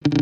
[0.00, 0.16] Happy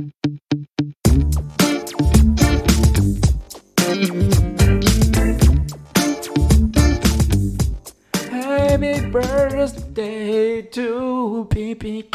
[9.06, 12.12] birthday to BB.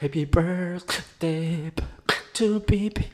[0.00, 1.72] Happy birthday
[2.34, 3.04] to BB.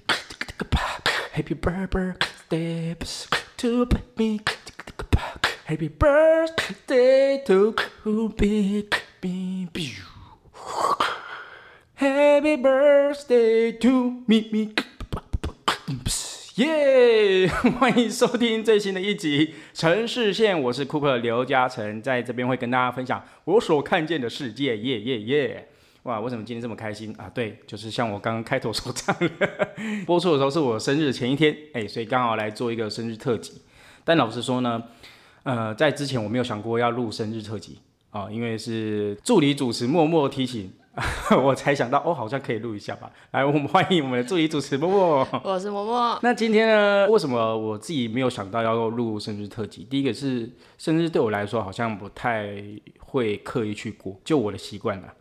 [1.30, 2.96] Happy birthday
[3.58, 4.40] to BB.
[5.66, 7.74] Happy birthday to
[8.04, 9.07] BB.
[12.00, 14.72] Happy birthday to me me.
[16.54, 17.48] 耶！
[17.80, 24.78] 欢迎收听最新的一集《城市线》，我是库克刘嘉诚，在这边会跟大家分享我所看见的世界。
[24.78, 25.68] 耶耶耶！
[26.04, 27.28] 哇，为什么今天这么开心啊？
[27.34, 29.68] 对，就是像我刚刚开头所讲的，
[30.06, 33.60] 播出的时候是我生日前一天，哎，所以刚好来做一个生日特辑。
[34.04, 34.80] 但老实说呢，
[35.42, 40.72] 呃，在之前我没有想过要录生日特辑啊，因为是助理主持默默提醒。
[41.42, 43.10] 我才想到哦，好像可以录一下吧。
[43.30, 45.28] 来，我们欢迎我们的助理主持默默。
[45.44, 46.18] 我是默默。
[46.22, 49.84] 那今天呢，为什么我自己没有想到要录生日特辑？
[49.84, 52.50] 第一个是生日对我来说好像不太
[52.98, 55.14] 会刻意去过，就我的习惯了。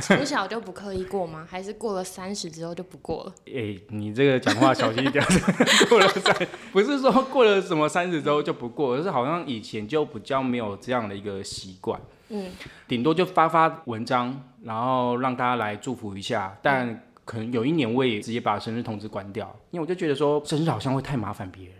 [0.00, 1.46] 从小就不刻意过吗？
[1.48, 3.32] 还是过了三十之后就不过了？
[3.46, 5.24] 哎，你这个讲话小心一点。
[5.88, 11.98] 过了三，不是说过了什么三十之后就不过，而是好像以前就比较没有这样的一个习惯。
[12.34, 12.50] 嗯，
[12.88, 16.56] 顶多就发发文章，然后让大家来祝福一下。
[16.62, 21.74] 但可能有一年我也直接把生日通知关掉，因为我就觉得说生日好像会太麻烦别人。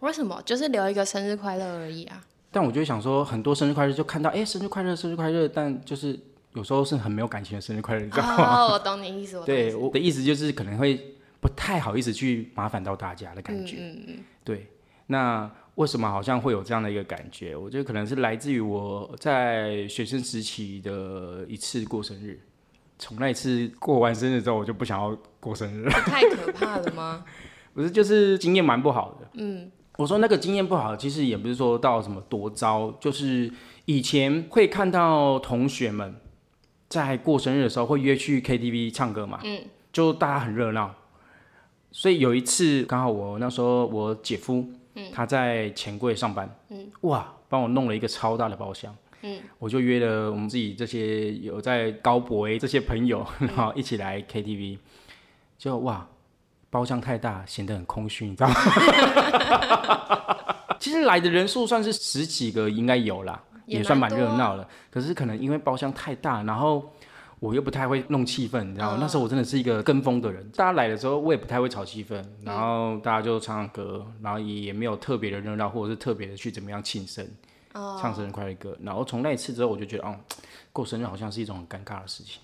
[0.00, 0.40] 为什么？
[0.46, 2.24] 就是留一个生日快乐而已啊。
[2.50, 6.18] 但我就想说，很多生日快乐就看到哎，生日快乐，生日快乐，但就是
[6.54, 8.62] 有时候是很没有感情的生日快乐，你知道吗？
[8.62, 9.40] 哦，我懂你意思。
[9.44, 10.98] 对，我的意思就是可能会
[11.38, 13.76] 不太好意思去麻烦到大家的感觉。
[13.78, 14.24] 嗯嗯嗯。
[14.42, 14.66] 对，
[15.08, 15.50] 那。
[15.76, 17.54] 为什么好像会有这样的一个感觉？
[17.54, 22.40] 我觉得可能是来自于我在学生时期的一次过生日。
[22.98, 25.90] 从那一次过完生日之后，我就不想要过生日了。
[26.06, 27.24] 太可怕了吗？
[27.74, 29.28] 不是，就是经验蛮不好的。
[29.34, 33.52] 嗯，我说那个经验不好，其实也不是说到什么多糟，就是
[33.84, 36.14] 以前会看到同学们
[36.88, 39.40] 在过生日的时候会约去 KTV 唱歌嘛。
[39.44, 39.60] 嗯，
[39.92, 40.94] 就大家很热闹。
[41.92, 44.70] 所以有一次刚好我那时候我姐夫。
[45.12, 46.48] 他在钱柜上班，
[47.02, 48.94] 哇，帮我弄了一个超大的包厢，
[49.58, 54.78] 我就约了我们自己这些有在高博这些朋友， 然后一起来 KTV，
[55.58, 56.06] 就哇，
[56.70, 58.54] 包厢太大，显得很空虚，你知道吗？
[60.80, 64.68] 其实来的人数算是十几个，应该有啦，也算蛮热闹的。
[64.90, 66.92] 可是可能因为包厢太大，然后。
[67.46, 68.98] 我又不太会弄气氛，你知道吗？
[69.00, 70.48] 那时候我真的是一个跟风的人。
[70.50, 77.24] 大家来的时候，我也不太会炒气氛，然后大家就唱唱歌，然后也也没有特别的热闹，或者是特别的去怎么样庆生，
[77.72, 78.76] 唱生日快乐歌。
[78.82, 80.16] 然后从那一次之后，我就觉得，哦，
[80.72, 82.40] 过生日好像是一种很尴尬的事情。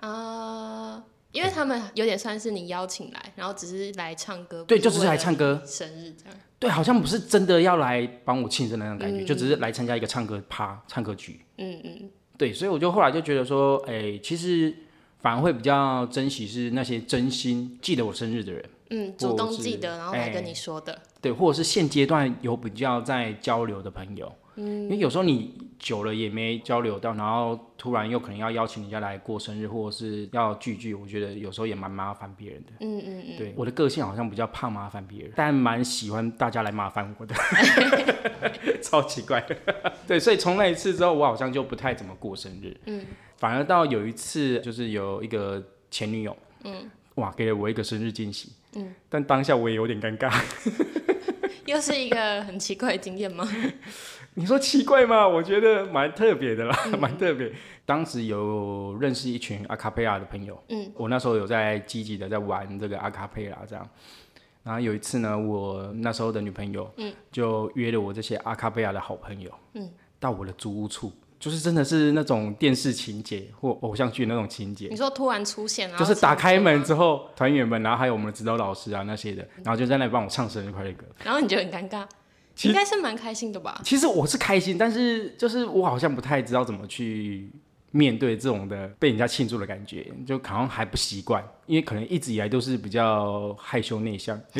[0.00, 6.34] 啊，因为他们有点算是你邀请来，然后只是来唱歌，对，就只是来唱歌，生日这样。
[6.58, 11.40] 对，好像不是真的要来帮我庆生那种感觉，就只是来参加一个唱歌趴、唱歌局。
[11.56, 12.10] 嗯嗯。
[12.40, 14.74] 对，所以我就后来就觉得说，哎，其实
[15.18, 24.32] 反而会比较珍惜是那些真心记得我生日的人，嗯，主动记得然后来跟你说的，对，或者是现阶段有比较在交流的朋友。
[24.56, 32.72] 嗯因为有时候你久了也没交流到，然后突然又可能要邀请人家来过生日，或者是要聚聚，我觉得有时候也蛮麻烦别人的。
[32.80, 33.36] 嗯嗯嗯。
[33.38, 37.34] 对，我的个性好像比较怕麻烦别人，但蛮喜欢大家来麻烦我的，
[38.90, 39.40] 超奇怪。
[40.08, 42.76] 对，所以从那一次之后，我好像就不太怎么过生日。
[42.86, 43.06] 嗯。
[43.36, 48.52] 反而到有一次，就是有一个前女友，嗯，哇，给了我一个生日惊喜。
[48.74, 48.94] 嗯。
[49.08, 50.30] 但当下我也有点尴尬。
[51.66, 53.48] 又是一个很奇怪的经验吗？
[54.34, 55.26] 你说奇怪吗？
[55.26, 57.52] 我觉得蛮特别的啦，蛮特别。
[57.86, 63.88] 当时有认识一群阿卡贝拉的朋友，嗯，我那时候有在积极的在玩这个阿卡贝拉这样。
[64.62, 71.12] 然后有一次呢，我那时候的女朋友，嗯，就约了我这些阿卡贝拉的好朋友，嗯，到我的租屋处。
[71.38, 74.88] 就是真的是那种电视情节或偶像剧那种情节。
[74.90, 81.06] 你说突然出现，就是打开门之后，团员们，然后还有我们的指导老师啊那些的，然后就在那里帮我唱生日快乐歌。
[81.24, 82.06] 然后你就很尴尬，
[82.64, 83.80] 应该是蛮开心的吧？
[83.82, 87.50] 其实我是开心，但是就是我好像不太知道怎么去
[87.90, 94.40] 面对这种的被人家庆祝的感觉，就好像还不习惯，因为可能一直以来都是比较害羞内向。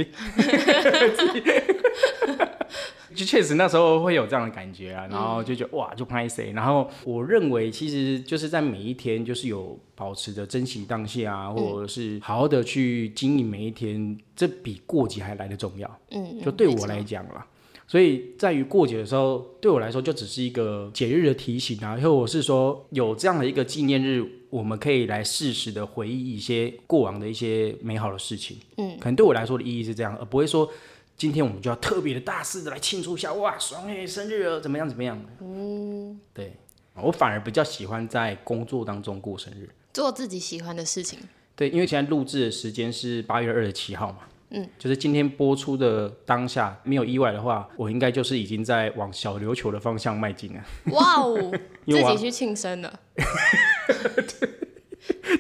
[3.13, 6.53] 就确实那时候会有这样的感觉啊，然后就觉得哇，就拍谁？
[6.53, 16.01] 然后我认为其实就是在每一天，就是有保持着珍惜当下啊，或者是好好的去经营每一天，这比过节还来的重要。
[16.13, 17.45] 嗯，就对我来讲啦。
[17.91, 28.59] 所以在于过节的时候，对我来说就只是一个节日的提醒啊，或者是说有这样的一个纪念日，我们可以来适时的回忆一些过往的一些美好的事情。
[28.77, 30.71] 嗯，可能对我来说的意义是这样，而不会说
[31.17, 35.21] 今天我们就要特别的大肆的来庆祝一下，哇，双月生日了，怎么样怎么样？
[35.41, 36.53] 嗯，对
[36.95, 41.19] 我反而比较喜欢在工作当中过生日，做自己喜欢的事情。
[41.57, 44.19] 对，因为现在录制的时间是八月二十七号嘛。
[44.51, 50.61] 嗯，就是今天播出的当下，没有意外的话，我应该就是已经在往小琉球的方向迈进了。
[50.93, 51.53] 哇哦，
[51.87, 53.01] 自己去庆生了，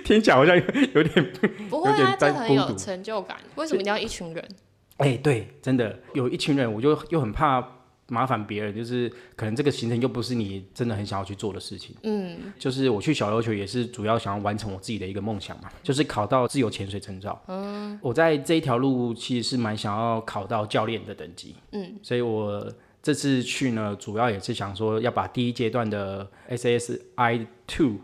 [0.05, 1.33] 听起来好像有点
[1.69, 3.37] 不会啊，这很有成就感。
[3.57, 4.49] 为什么一定要一群人？
[4.99, 7.80] 哎，对，真的有一群人，我就又很怕。
[8.11, 11.95] 麻烦别人，就是可能这个行程又不是你真的很想要去做的事情。
[12.03, 17.41] 嗯，就是我去小琉球也是主要想要完成我自己的一个梦想嘛，就是考到自由潜水证照。
[17.47, 21.55] 嗯，我在这一条路其实是蛮想要考到教练的等级。
[21.73, 22.71] 嗯，所以我
[23.03, 27.97] 这次去呢，主要也是想说要把第一阶段的 SSI Two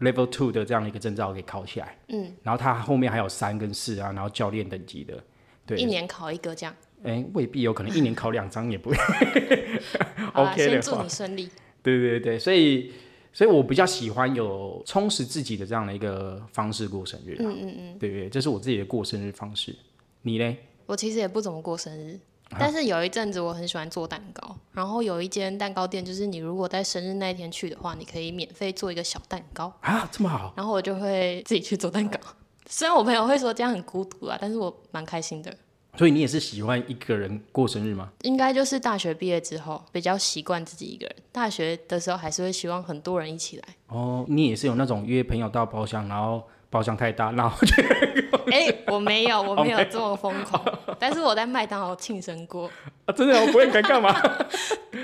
[0.00, 1.98] Level Two 的这样的一个证照给考起来。
[2.08, 5.24] 嗯，然后它后面还有三跟四啊，然后教练等级的，
[5.64, 6.74] 对，一年考一个这样。
[7.04, 8.96] 哎，未必有可能一年考两张也不会。
[10.34, 11.48] OK 的，祝你顺利。
[11.82, 12.92] 对对对，所以
[13.32, 17.36] 所以我比较喜欢有充实自己的这样的一个方式过生日。
[17.38, 19.74] 嗯嗯嗯，对对，这是我自己的过生日方式。
[20.22, 20.56] 你嘞？
[20.86, 22.18] 我其实也不怎么过生日，
[22.58, 24.56] 但是有一阵子我很喜欢做蛋糕。
[24.72, 30.52] 然后有一间蛋糕店，就是你如果在生日那一天去的话，你可以免费做一个小蛋糕啊，这么好。
[30.56, 32.18] 然后我就会自己去做蛋糕。
[32.68, 35.56] 虽然我朋友会说这样很孤独啊，但是我蛮开心的。
[35.96, 38.10] 所以你也是喜欢一个人过生日吗？
[38.22, 41.16] 应该就是大学毕业之后比较习惯自己一个人。
[41.32, 43.64] 大学的时候还是会希望很多人一起来。
[43.88, 47.74] 哦，你也是有那种约朋友到包厢，然后包厢太大，然后就
[48.52, 50.62] 哎，我没有， 我没有这么疯狂。
[50.98, 52.70] 但是我在麦当劳庆生过
[53.06, 54.14] 啊，真的，我不会尴尬吗？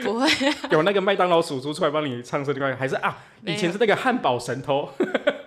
[0.02, 0.28] 不会，
[0.70, 3.18] 有那个麦当劳叔叔出来帮你唱生日歌，还是啊？
[3.46, 4.88] 以前是那个汉堡神偷。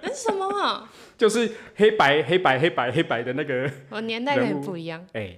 [0.02, 0.88] 那是什么？
[1.18, 5.38] 就是黑白黑白黑白黑白的那个，我年代跟你不一样，哎，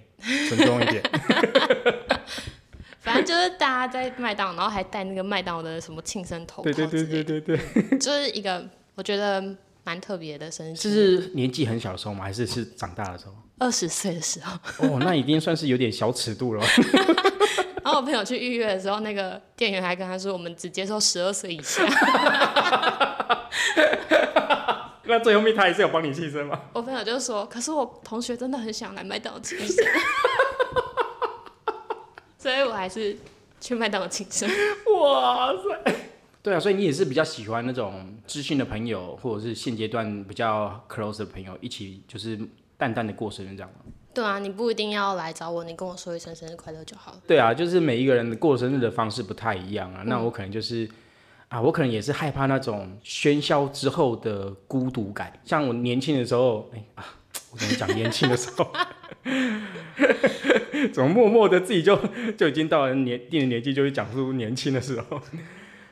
[0.50, 1.04] 尊重一点。
[3.00, 7.58] 反正就是大家在麦当劳，然后还戴那个麦当劳的什么庆生头套，对对对对对对，
[8.00, 9.42] 就是一个我觉得
[9.86, 10.76] 蛮特别的生日。
[10.76, 12.26] 是年纪很小的时候吗？
[12.26, 13.34] 还是是长大的时候？
[13.60, 14.58] 二十岁的时候。
[14.80, 16.66] 哦，那已经算是有点小尺度了。
[17.82, 21.82] 然后我朋友去预约的时候，那个店员还跟他说：“我们只接受十二岁以下。”
[25.08, 26.60] 那最后面他也是有帮你庆生吗？
[26.74, 29.86] 我朋友就说：“可是我同学真的很想来麦当劳庆生，
[32.38, 33.18] 所以我还是
[33.62, 34.50] 去麦当劳庆生。”
[35.02, 35.96] 哇塞！
[36.44, 42.40] 对啊，所以你也是比较喜欢那种知性的朋友，或者是现阶段比较 close 的朋友，一起就是
[42.78, 43.92] 淡淡的过生日这样吗？
[44.14, 47.22] 对啊，你不一定要来找我，你跟我说一声生日快乐就好了。
[47.28, 50.04] 对啊，就是每一个人的过生日的方式不太一样啊。
[50.06, 50.90] 那我可能就是。
[51.50, 55.32] 啊，我可能也是害怕那种喧嚣之后的孤独感。
[55.46, 57.06] 像我年轻的时候，哎啊，
[57.52, 58.70] 我跟你讲，年轻的时候，
[60.92, 61.98] 怎么默默的自己就
[62.38, 65.22] 就已经到了年定的年纪，就会讲述年轻的时候，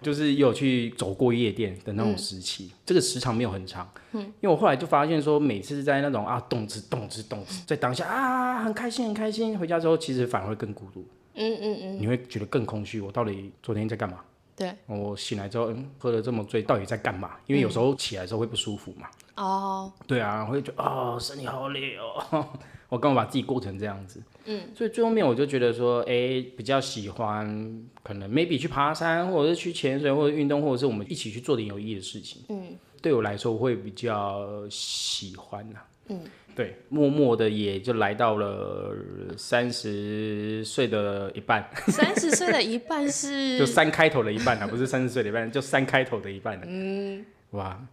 [0.02, 2.72] 就是有去走过夜店的那种时期。
[2.86, 13.00] 这个时长没有很长，嗯，因为我后来就发现说，每次在那种啊动之动之动之，在当下啊很开心很开心，回家之后其实反而会更孤独，嗯嗯嗯，你会觉得更空虚。
[13.00, 14.19] 我到底昨天在干嘛？
[14.56, 17.31] 对，我醒来之后，嗯，喝了这么醉，到底在干嘛？
[17.46, 19.07] 因为有时候起来的时候会不舒服嘛。
[19.36, 19.92] 哦。
[20.07, 22.48] 对啊，会觉得哦，身体好累哦。
[22.88, 24.24] 我刚好把自己过成这样子。
[24.46, 24.62] 嗯。
[24.74, 32.44] 所以最后面我就觉得说，哎，比较喜欢可能 maybe 去爬山，或者是去潜水，或者运动，或者是我们一起去做点有意义的事情。
[32.50, 32.77] 嗯。
[33.01, 35.80] 对我来说，我会比较喜欢呐。
[36.08, 36.20] 嗯。
[36.56, 38.96] 对，默默的也就来到了
[39.36, 41.70] 三十岁的一半。
[41.92, 43.60] 三十岁的一半是？
[43.60, 46.58] 就三开头的一半啊，不是三十岁的一半，就三开头的一半。
[46.66, 47.86] 嗯，哇，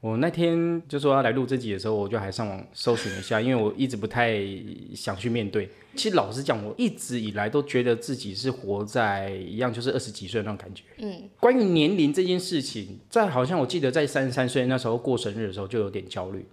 [0.00, 4.36] 我那天就说要来录这集的时候，我就还上网搜寻一下，因为我一直不太
[4.96, 5.70] 想去面对。
[5.94, 10.82] 其实老实讲，我一直以来都觉得自己是活在一样，就是二十几岁那种感觉。
[10.96, 16.44] 嗯，关于年龄这件事情，在好像我记得在三十三岁那时候过生日的时候，就有点焦虑。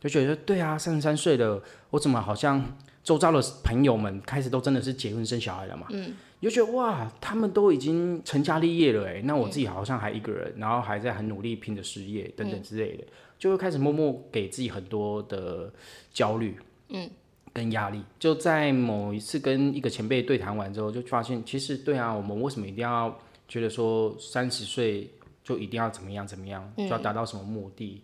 [0.00, 2.64] 就觉得对啊，三十三岁了，我怎么好像
[3.02, 5.86] 周遭的朋友们开始都真的是结婚生小孩了嘛？
[5.90, 13.04] 嗯，就觉得哇，他们都已经成家立业了，哎，那我自己好像还一个人，然后还在很努力拼着事业等等之类的，
[13.38, 15.72] 就会开始默默给自己很多的
[16.12, 16.56] 焦虑，
[16.90, 17.08] 嗯，
[17.52, 18.02] 跟压力。
[18.18, 25.10] 就在某一次跟一个前辈对谈完之后，就发现其实对啊，我们为什么一定要觉得说三十岁
[25.42, 28.02] 就一定要怎么样怎么样，就要达到什么目的？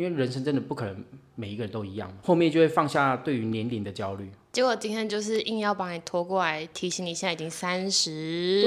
[0.00, 1.04] 因为人生真的不可能
[1.34, 4.30] 每一个人都一样，后面就会放下对于年龄的焦虑。
[4.50, 8.64] 结果今天就是硬要把你拖过来，提醒你现在已经三十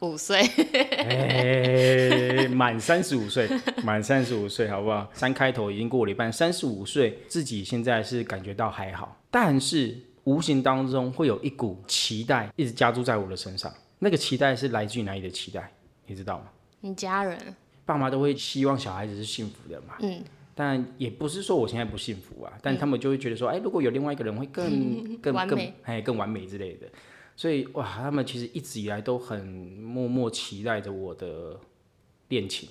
[0.00, 0.42] 五岁，
[1.08, 3.48] 哎，满三十五岁，
[3.82, 5.08] 满三十五岁，好不好？
[5.14, 13.72] 三开头已经过了一半，三十五岁，自己现在是感觉到还好，但是无形当中会有一股期待一直加注在我的身上。
[14.00, 15.72] 那个期待是来自于哪里的期待？
[16.04, 16.44] 你知道吗？
[16.80, 17.38] 你家人，
[17.86, 19.94] 爸妈都会希望小孩子是幸福的嘛。
[20.00, 20.22] 嗯，
[20.60, 26.88] 但也不是说我现在不幸福啊，但他们就会觉得说，哎、如果有另外一个人会更更 更完美哎更完美之类的，
[27.36, 31.56] 所以哇，他们其实一直以来都很默默期待着我的
[32.26, 32.68] 恋情。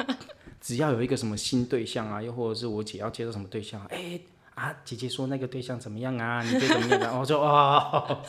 [0.60, 4.20] 只要有一个什么新对象啊，又或者是我姐要接受什么对象，哎、
[4.54, 6.42] 啊，姐姐说那个对象怎么样啊？
[6.44, 7.16] 你觉得怎么样啊？
[7.18, 8.20] 我说哇。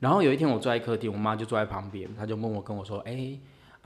[0.00, 3.38] 然后有一天我坐在客厅，我妈就坐在旁边，她就默默跟我说：“哎、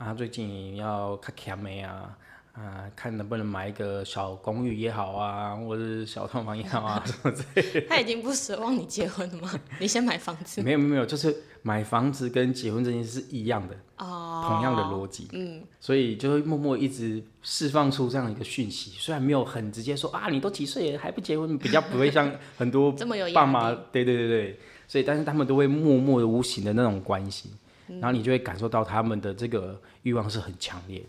[0.03, 2.17] 啊，最近要看卡没啊？
[2.51, 9.49] 啊，看能不能买一个小公寓也好啊，或者是小套房也好啊， 什么之类的他已经不奢望你结婚了吗？
[9.79, 10.63] 你先买房子的。
[10.63, 15.29] 没有没有没有，就是买房子跟结婚这件事是一样的，哦，同样的逻辑。
[15.31, 27.49] 嗯，所以就会默默一直释放出这样一个讯息，虽然没有很直接说啊，你都几岁了还不结婚，比较不会像很多 这么有压爸妈力，，对对对对，所以但是他们都会默默的、无形的那种关系，
[27.99, 31.07] 然后你就会感受到他们的这个欲望是很强烈的。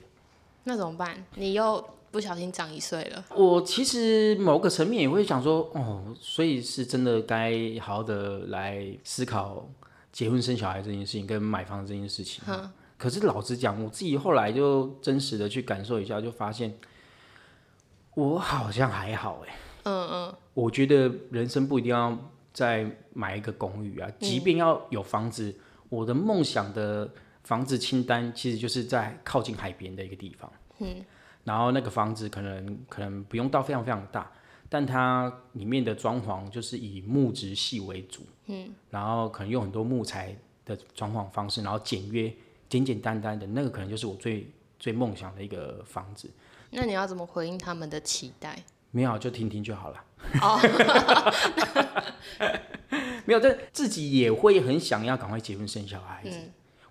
[0.65, 1.25] 那怎么办？
[1.35, 9.69] 你又不小心长一岁了，我其实某个层面也会想说，哦，所以是真的该好好的来思考
[10.13, 12.43] 结婚生小孩这件事情跟买房这件事情。
[12.97, 16.73] 可是老实讲，我自己后来就真实的去感受一下，就发现
[18.15, 19.57] 我好像还好哎。
[19.83, 22.17] 嗯嗯，我觉得人生不一定要
[22.55, 25.55] 再买一个公寓啊，即便要有房子，
[25.89, 27.11] 我的梦想的
[27.43, 30.51] 房子清单其实就是在靠近海边的一个地方。
[30.79, 31.05] 嗯，
[31.45, 34.31] 然后那个房子可能可能不用到非常非常大，
[34.69, 38.23] 但它里面的装潢就是以木质系为主。
[38.47, 42.33] 嗯，然后可能用很多木材的装潢方式，然后简约、
[42.69, 46.31] 简简单单的那个，可能就是我最最梦想的一个房子。
[46.71, 48.59] 那你要怎么回应他们的期待？
[48.91, 50.05] 没有就听听就好了。
[50.41, 50.59] 哦，
[53.25, 56.39] 没有，但自己也会很想要赶快结婚生小孩子。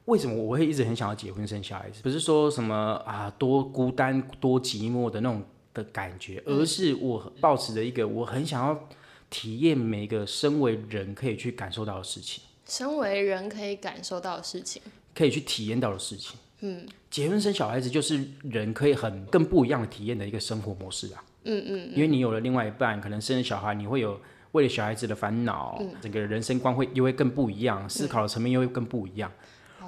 [0.06, 2.02] 为什么我会一直很想要结婚生小孩子？
[2.04, 2.76] 不是说什么
[3.06, 5.42] 啊多孤单多寂寞的那种
[5.74, 8.90] 的感觉，而是我抱持着一个我很想要
[9.30, 14.82] 体验每个身为人可以去感受到的事情，身为人可以感受到的事情，
[15.16, 16.38] 可以去体验到的事情。
[16.60, 21.24] 嗯，结婚生小孩子就是人可以很更不一样的体验的一个生活模式啊。
[21.46, 24.20] 嗯嗯因为你有了另外一半，可能生了小孩，你会有
[24.54, 29.32] 为了小孩子的烦恼，整个人生观会又会更不一样，思考的层面又会更不一样。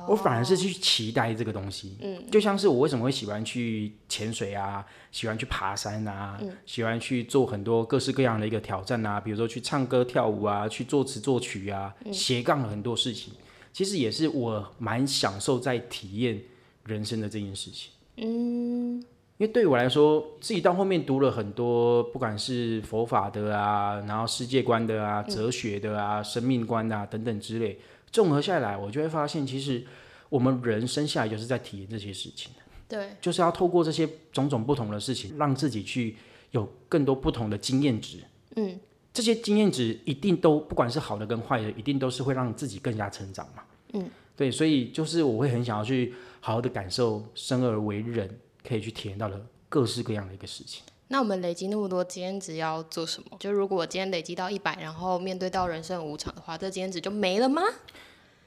[0.07, 13.34] 我反而是去期待这个东西，嗯，就像是我为什么会喜欢去潜水啊，喜欢去爬山啊，喜欢去做很多各式各样的一个挑战啊，比如说去唱歌跳舞啊，去作词作曲啊，斜杠了很多事情，
[13.74, 16.39] 其实也是我蛮享受在体验
[16.86, 17.91] 人生的这件事情。
[18.17, 19.03] 嗯，
[19.38, 27.77] 因为对于我来说，自己到后面读了很多，不管是佛法的啊，然后世界观的啊、哲学的啊、生命观啊等等之类，
[28.10, 29.86] 综合下来，我就会发现，其实
[30.30, 32.50] 我们人生下来就是在体验这些事情，
[32.88, 36.15] 对，就是要透过这些种种不同的事情，让自己去
[36.51, 38.20] 有更多不同的经验值。
[38.56, 38.80] 嗯，
[39.13, 43.63] 这些经验值一定都不管是好的跟坏的，一定都是会让自己更加成长嘛。
[43.92, 48.34] 嗯，对，所以就是我会很想要去好好的感受生而为人
[48.67, 50.84] 可以去体验到的各式各样的一个事情。
[51.07, 53.38] 那我们累积那么多经验值要做什么？
[53.39, 57.62] 就如果我今天累积到一百，然后面对到人生无常的话，这经验值就没了吗？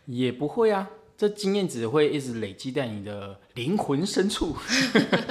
[0.06, 4.56] 也不会啊，这经验值会一直累积在你的灵魂深处，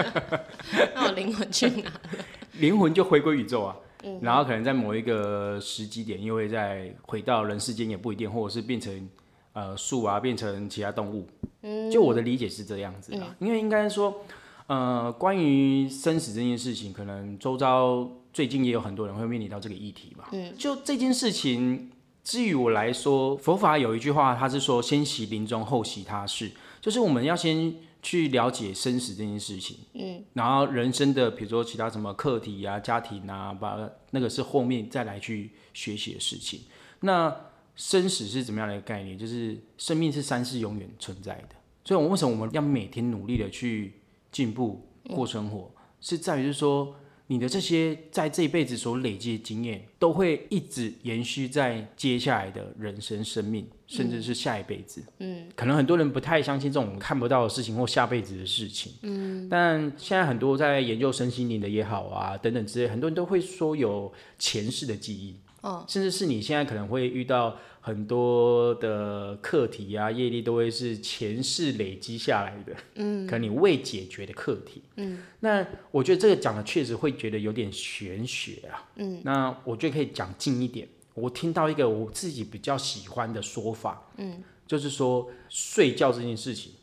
[0.96, 1.92] 那我灵魂去哪？
[2.60, 3.76] 灵魂就回归宇宙啊。
[4.22, 9.10] 然后可能在某一个时机点，又会再回到人世间，也不一定，或者是变成
[9.52, 11.28] 呃树啊，变成其他动物。
[11.64, 14.24] 嗯就我的理解是这样子啊，因为应该说，
[14.68, 20.28] 呃，关于生死这件事情，可能周遭最近也有很多人会面临到这个议题吧。
[20.34, 21.90] 嗯，就这件事情，
[22.24, 29.78] 至于我来说，佛法有一句话，他是说先习临终，后习他事，就是我们要先去了解生死这件事情。
[29.94, 36.60] 嗯，然后人生的比如说其他什么课题啊、家庭啊，把那个是后面再来去学习的事情。
[37.00, 37.34] 那
[37.78, 39.18] 生死是怎么样的一个概念？
[39.18, 41.56] 就是生命是三世永远存在的，
[41.86, 43.94] 所以我们为什么我们要每天努力的去
[44.32, 46.96] 进步过生活，是在于就是说
[47.28, 55.04] 你的这些在这一辈子所累积的经验，都会一直延续在接下来的人生、生命，甚至是下一辈子。
[55.20, 58.94] 嗯，可能很多人不太相信这种看不到的事情或下辈子的事情。
[59.02, 65.36] 嗯，但现在很多在研究身心灵的也好啊，等等之类，很多人都会说有前世的记忆。
[65.62, 86.74] 哦，甚至是你现在可能会遇到很多的课题啊、业力，都会是前世累积下来的，嗯，可能你未解决的课题，嗯，那我觉得这个讲的确实会觉得有点玄学啊，嗯，那我觉得可以讲近一点，我听到一个我自己比较喜欢的说法，嗯，就是说睡觉这件事情，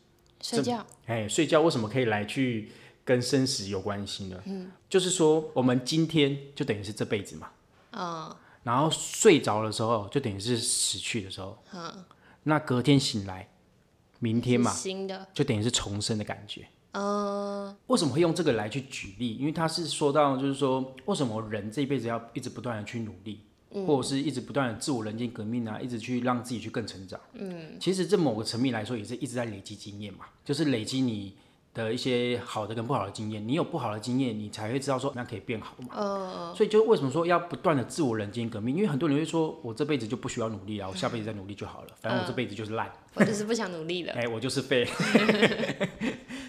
[0.41, 2.69] 睡觉，哎，睡觉为什么可以来去
[3.05, 4.41] 跟生死有关系呢？
[4.45, 7.49] 嗯，就是说我们今天就等于是这辈子嘛，
[7.91, 8.35] 嗯。
[8.65, 11.55] 然后睡着的时候，就等于是死去的时候。
[11.71, 12.03] 嗯。
[12.43, 13.47] 那隔天醒来，
[14.17, 16.67] 明天嘛，新的，就等于是重生的感觉。
[16.93, 17.75] 嗯。
[17.85, 19.35] 为什么会用这个来去举例？
[19.35, 23.41] 因为他是说到，就是说，为什么人这一辈子要一直不断的去努力，
[23.85, 27.21] 或者是一直不断的自我人间革命啊，一直去让自己去更成长。
[27.33, 27.77] 嗯。
[27.79, 31.37] 其实这某个层面来说，也是一直在累积经验嘛，就是累积你。
[31.75, 35.89] 的一些好的跟不好的经验，你有不好的经验，你才会知道说那可以变好嘛。
[35.95, 38.75] 嗯所以就为什么说要不断的自我人间革命？
[38.77, 42.89] 因为很多人会说，我这辈子就不需要努力啊，我下辈子再努力就好了，反正我这辈子就是烂。
[43.13, 44.13] 我就是不想努力了。
[44.17, 44.87] 哎，我就是废。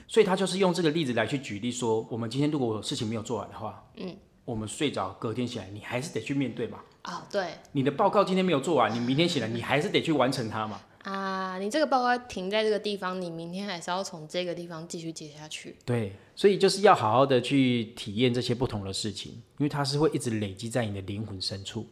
[0.06, 6.78] 所以他就是用这个例子来去举例说，我们今天如果事情没有做完的话，嗯，我们睡着，隔天起来，你还是得去面对嘛。
[7.02, 7.48] 啊，对。
[7.72, 10.80] 你的报告今天没有做完，你明天起来，你还是得去完成它嘛。
[11.06, 15.76] 啊，你这个报告停在这个地方，你明天还是要从这个地方继续接下去。
[15.84, 21.86] 对，所以就是要好好的去体验这些不同的事情，因为它是会一直累积在你的灵魂深处。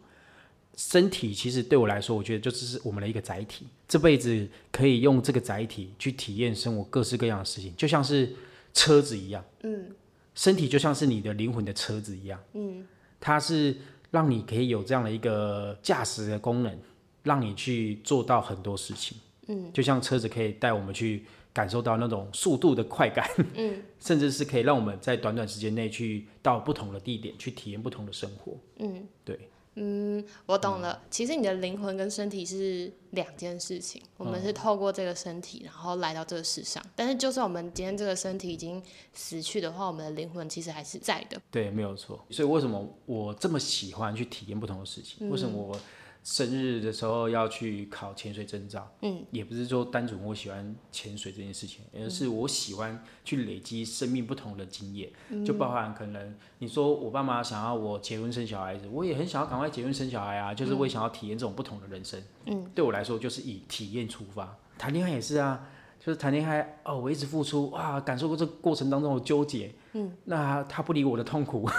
[0.76, 8.34] 身体其实对我来说，我觉得就只是我们的一个载体，这辈子可以用这个载体去体验生活各式各样的事情，就像是
[8.72, 9.44] 车子一样。
[9.62, 9.92] 嗯，
[10.34, 12.40] 身体就像是你的灵魂的车子一样。
[12.54, 12.84] 嗯，
[13.20, 13.76] 它是
[14.10, 16.76] 让你可以有这样的一个驾驶的功能。
[17.24, 29.38] 让你去做到很多事情，嗯，就像车子可以带我们去感受到那种速度的快感，嗯， 甚至是可以让我们在短短时间内去到不同的地点去体验不同的生活，嗯，对，
[29.76, 31.02] 嗯，我懂了。
[31.10, 41.40] 其实你的灵魂跟身体是两件事情，我们是透过这个身体然后来到这个世上，但是就算我们今天这个身体已经死去的话，我们的灵魂其实还是在的。
[41.50, 42.24] 对，没有错。
[42.30, 45.30] 所以为什么我这么喜欢去体验不同的事情？
[45.30, 45.80] 为什么我？
[46.24, 55.10] 生日的时候要去考潜水证照，嗯，也不是说单纯我喜欢潜水这件事情，而是我喜欢去累积生命不同的经验，
[55.44, 65.68] 就包含可能你说我爸妈想要我结婚生小孩子，我也很想要赶快结婚生小孩啊，就是我也想要体验这种不同的人生，嗯，对我来说就是以体验出发，谈恋爱也是啊，
[66.00, 71.68] 就是谈恋爱哦，我一直付出哇，感受过这过程当中的纠结，嗯，那他不理我的痛苦。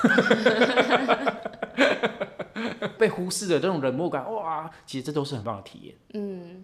[2.98, 5.96] 被忽视的这种冷漠感，哇，其实这都是很棒的体验。
[6.14, 6.64] 嗯，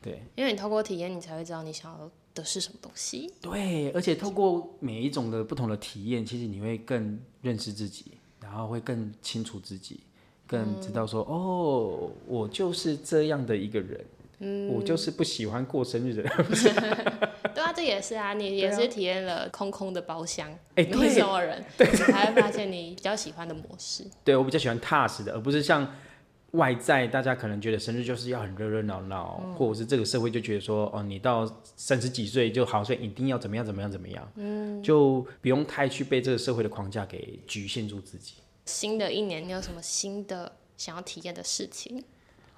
[0.00, 3.32] 对，因为你透过体验，你才会知道你想要的是什么东西。
[3.40, 10.00] 对，而且透过每一种的不同的体验，其实你会更认识自己，然后会更清楚自己，
[10.46, 14.04] 更知道说，哦，我就是这样的一个人。
[14.44, 16.22] 嗯，我就是不喜欢过生日的。
[17.54, 24.04] 对啊，这也是啊，你也是体验了空空的包厢，哎，没什么人， 对，才会发现你比较喜欢的模式。
[24.24, 25.94] 对我比较喜欢踏实的，而不是像
[26.52, 31.44] 外在大家可能觉得生日就是要很热热闹闹，或者是这个社会就觉得说，哦，你到
[31.76, 38.34] 三十几岁就好，所以一定要怎么样怎么样怎么样，嗯，就不用太去被这个社会的框架给局限住自己。
[38.66, 42.04] 新的一年，你有什么新的想要体验的事情？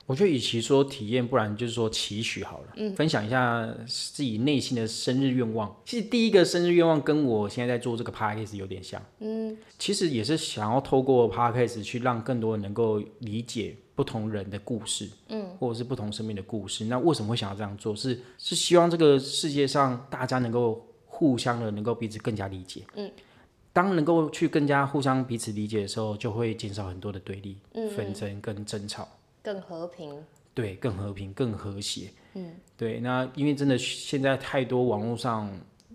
[0.07, 2.73] 我觉得与其说体验，不然就是说期许好了。
[2.77, 5.75] 嗯，分享一下自己内心的生日愿望。
[5.85, 9.03] 其实第一个生日愿望跟我现在在做这个 podcast 有点像。
[9.19, 16.85] 嗯，其实也是想要透过 podcast 去让更多人能够理解不同人的故事，嗯，或者是不同生命的故事。
[16.85, 17.97] 那为什么会想要这样做？
[17.97, 22.83] 是是希望这个世界上大家能够互相的能够彼此更加理解。
[22.95, 23.11] 嗯，
[23.73, 29.09] 当能够去更加互相彼此理解的时候，就会减少很多的对立、嗯纷争跟争吵。
[29.47, 32.11] 更和平，对，更和平，更和谐。
[32.35, 32.99] 嗯，对。
[32.99, 35.49] 那因为真的现在太多网络上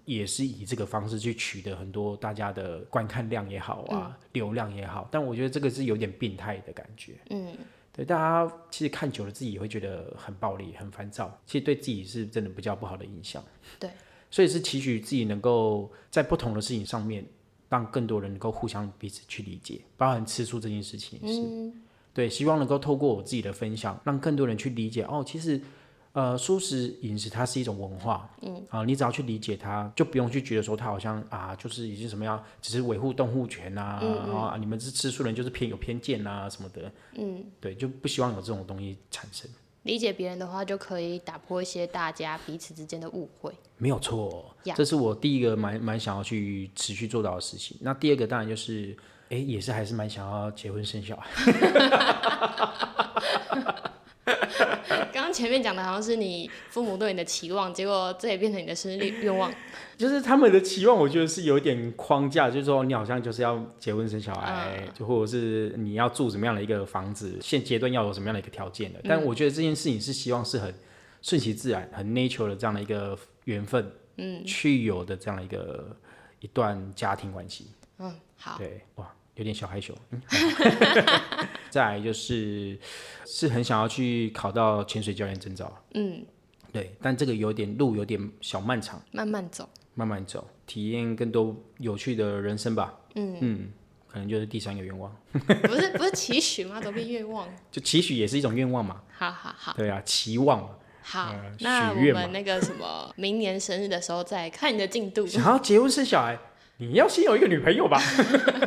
[0.06, 5.10] 也是以这个方式去取得很多大家的观看量也好啊，流量也好。
[5.12, 7.16] 但我觉得这个是有点病态的感觉。
[7.30, 7.54] 嗯，
[7.92, 11.38] 对，大家其实看久了自己也会觉得很暴力、很烦躁。
[11.46, 13.44] 其实对自己是真的比较不好的影响。
[13.78, 13.90] 对，
[14.30, 17.26] 所以是期许自己能够在不同的事情上面，
[17.68, 21.74] 让更多人能够互相彼此去理解，包含吃素这件事情也是。
[22.14, 25.24] 对，希望能够透过我自己的分享，让更多人去理解哦。
[25.26, 25.60] 其实
[26.14, 39.50] 呃，素食饮食它是一种文化，嗯，啊，你只要去理解它，就不用去觉得说它好像啊，就是已经什么样，只是维护动物权啊，啊，你们是吃素人就是偏有偏见啊什么的，嗯，对，就不希望有这种东西产生。
[39.84, 43.52] 理解别人的话，就可以打破一些大家彼此之间的误会。
[43.78, 47.78] 没有错，这是我第一个蛮蛮想要去持续做到的事情。
[47.80, 48.96] 那第二个当然就是，
[49.32, 51.30] 哎，也是还是蛮想要结婚生小孩。
[55.14, 59.52] 刚刚前面讲的好像是你父母对你的期望，结果这也变成你的生日愿望。
[59.98, 69.00] 就是他们的期望，我觉得是有点框架，就是说你好像就是要结婚生小孩，就或者是你要住什么样的一个房子，现阶段要有什么样的一个条件的。
[69.04, 70.74] 但我觉得这件事情是希望是很
[71.22, 75.96] 顺其自然、很 nature 的这样的一个缘分，嗯，去有的这样的一个
[76.42, 77.68] 一段家庭关系。
[78.00, 79.10] 嗯，好，对，哇。
[79.36, 79.96] 有点小害羞，
[81.70, 82.78] 再来就是
[83.26, 86.24] 是很想要去考到潜水教练证照，嗯，
[86.72, 93.38] 对，但这个有点路有点小漫长，慢慢走，慢慢走，体验更多有趣的人生吧，嗯。
[93.40, 93.72] 嗯，
[94.08, 96.82] 可能就是第三个愿望，不是不是期许吗？
[96.82, 106.38] 都变愿望， 就期许也是一种愿望嘛，好好好，对啊，期望，好，那我们那个什么，明年生日的时候再看你的进度，想要结婚生小孩。
[106.82, 108.02] 你要先有一个女朋友吧？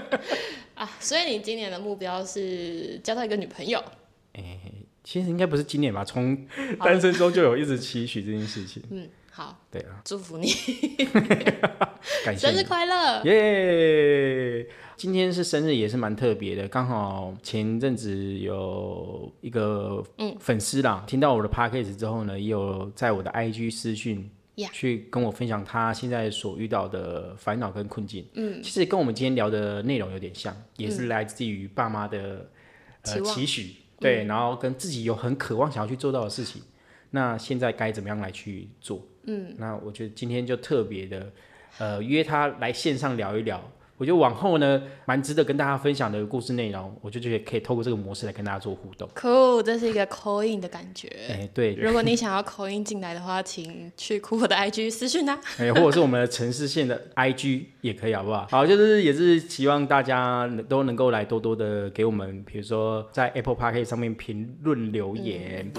[0.77, 3.83] 啊，所以你今年的目标是交到一个女朋友？
[4.35, 4.61] 哎，
[5.03, 6.05] 其实应该不是今年吧？
[6.05, 6.47] 从
[6.79, 8.81] 单身中就有一直期许这件事情。
[8.91, 10.47] 嗯，好，对啊，祝福你，
[12.25, 14.65] 感谢，生日快乐，耶！
[14.97, 24.31] 今天是生日，也是蛮特别的，刚好前阵子有一个嗯粉丝啦，听到我的 podcast 之后呢，也有在我的 IG 私讯。
[24.73, 28.27] 去跟我分享他现在所遇到的烦恼跟困境。
[28.35, 32.49] 嗯，其实跟我们今天聊的内容有点像，也是来自于爸妈的
[33.03, 36.63] 呃期许，对，然后跟自己有很渴望想要去做到的事情。
[37.11, 39.07] 那现在该怎么样来去做？
[39.25, 41.33] 嗯，那我觉得今天就特别的
[41.79, 43.73] 呃约他来线上聊一聊。
[43.97, 49.09] 我觉得往后呢，蛮值得跟大家分享的故事内容，我就觉得可以透过这个模式来跟大家做互动。
[49.15, 51.09] Cool，这是一个 call in 的感觉。
[51.29, 51.75] 哎，对。
[51.77, 55.39] 如果你想要 call in 进来的话，请去酷我的 IG 私讯啊。
[55.59, 58.49] 哎，或者是我们的城市线的 IG 也可以，好不好？
[58.51, 65.71] 好，就是也是希望大家都能够来多多的给我们，比如说在 Apple Park 上面评论留言。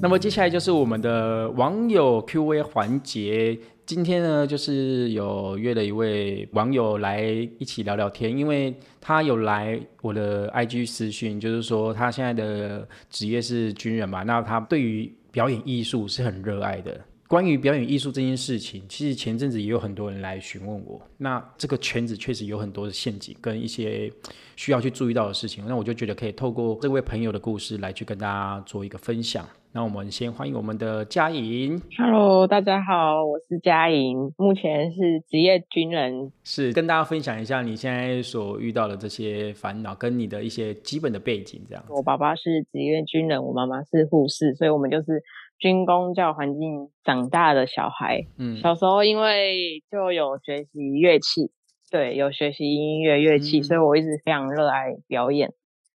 [0.00, 3.58] 那么接下来就是我们的网友 Q&A 环节。
[3.86, 7.22] 今天呢，就是有约了一位网友来
[7.56, 17.00] 一起聊聊天，因为他有来我的 IG 私讯，就是说他现在的职业是军人嘛，那他对于表演艺术是很热爱的。
[17.28, 21.00] 关于表演艺术这件事情，其实前阵子也有很多人来询问我。
[21.18, 24.08] 那这个圈子确实有很多的陷阱跟一些
[24.54, 25.64] 需要去注意到的事情。
[25.66, 29.44] 那我就觉得可以透过这位朋友的故事来去跟大家做一个分享。
[29.72, 31.78] 那我们先欢迎我们的嘉莹。
[31.98, 36.32] Hello，大家好，我是嘉莹，目前是职业军人。
[36.44, 41.84] 是跟大家分享一下你现在所遇到的这些烦恼，跟你的一些基本的背景这样。
[41.90, 45.20] 我爸爸是职业军人，我妈妈是护士，所以我们就是。
[45.58, 51.50] 军工教环境长大的小孩，嗯，小时候因为就有学习乐器，
[51.90, 55.50] 对，有学习音乐乐器，所以我一直非常热爱表演，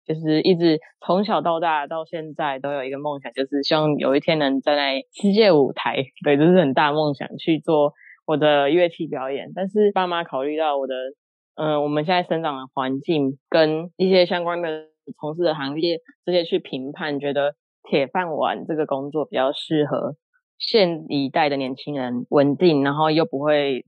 [0.06, 7.94] 就是一直从小到大到现在都有一个梦想，就是希望有一天能站在世界舞台，对，这是很大梦想去做
[8.26, 9.50] 我的乐器表演。
[9.56, 10.94] 但是爸妈考虑到我的，
[11.56, 14.86] 嗯，我们现在生长的环境跟一些相关的
[15.18, 17.56] 从事的行业这些去评判，觉得。
[17.88, 20.16] 铁饭碗这个工作比较适合
[20.59, 23.87] 现一代的年轻人，稳定，然后又不会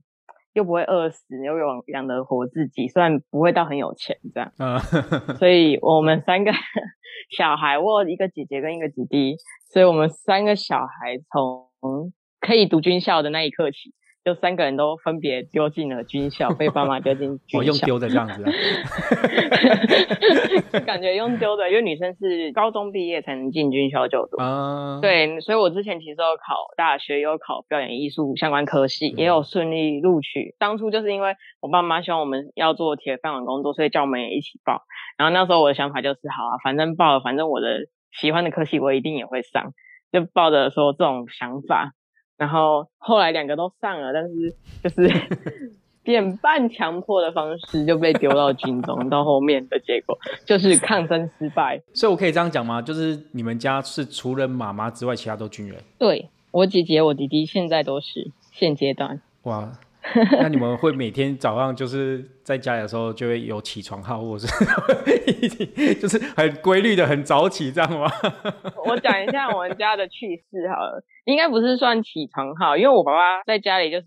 [0.53, 4.51] 又不会饿死，又养养得活自己，虽然不会到很有钱这样。
[4.57, 4.79] 嗯，
[5.37, 6.51] 所以我们三个
[7.37, 9.35] 小孩，我一个姐姐跟一个弟弟，
[9.71, 13.93] 所以我们三个小孩从可以读军校的那一刻起。
[14.23, 17.57] 就三个人都分别丢进了军校，被爸妈丢进 军校。
[17.57, 18.43] 我用丢的这样子，
[20.85, 24.37] 感觉用丢的，因为女生是高中毕业才能进军校就读。
[24.37, 30.55] 啊，对，所以我之前其实有考大学，有考表演艺术相关科系，也有顺利录取。
[30.59, 34.83] 当初就是因为我爸妈希望我们要做铁饭碗工作，所以叫我们也一起报。
[35.17, 39.73] 然后那时候我的想法就是，好啊，反正报了，反正我的喜欢的科系我一定也会上，
[40.11, 41.93] 就抱着说这种想法。
[42.41, 44.51] 然后后来两个都上了，但是
[44.81, 45.07] 就是
[46.01, 51.79] 变半强迫的方式就被丢到军中，到后面的结果就是抗争失败。
[51.93, 52.81] 所以我可以这样讲吗？
[52.81, 55.77] 就是你们家是除了妈妈之外，其他都军人？
[55.99, 59.21] 对我姐姐、我弟弟现在都是现阶段。
[59.43, 59.71] 哇，
[60.41, 68.09] 那你们会每天早上就是在家里的时候就会有起床号，或者是 就是很规律的很早起这样吗？
[68.85, 74.05] 我讲一下我们家的趣事好了，应该不是算起床号，因为我爸爸在家里就是